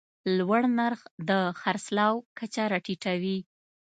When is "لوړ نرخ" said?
0.37-1.01